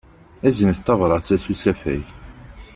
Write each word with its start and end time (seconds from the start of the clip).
Aznet 0.47 0.79
tabṛat-a 0.85 1.37
s 1.43 1.45
usafag. 1.51 2.03